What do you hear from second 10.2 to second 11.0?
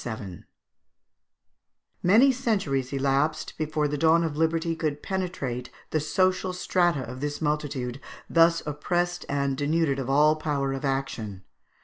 power of